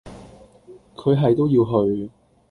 [0.95, 2.09] 佢係都要去